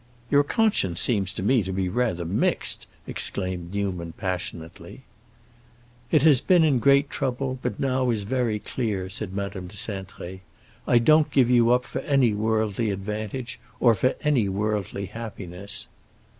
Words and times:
"Your 0.31 0.43
conscience 0.43 0.99
seems 0.99 1.31
to 1.33 1.43
me 1.43 1.61
to 1.61 1.71
be 1.71 1.87
rather 1.87 2.25
mixed!" 2.25 2.87
exclaimed 3.05 3.71
Newman, 3.71 4.15
passionately. 4.17 5.03
"It 6.09 6.23
has 6.23 6.41
been 6.41 6.63
in 6.63 6.79
great 6.79 7.07
trouble, 7.11 7.59
but 7.61 7.79
now 7.79 8.09
it 8.09 8.13
is 8.15 8.23
very 8.23 8.57
clear," 8.57 9.11
said 9.11 9.31
Madame 9.35 9.67
de 9.67 9.75
Cintré. 9.75 10.39
"I 10.87 10.97
don't 10.97 11.29
give 11.29 11.51
you 11.51 11.69
up 11.69 11.85
for 11.85 11.99
any 11.99 12.33
worldly 12.33 12.89
advantage 12.89 13.59
or 13.79 13.93
for 13.93 14.15
any 14.21 14.49
worldly 14.49 15.05
happiness." 15.05 15.85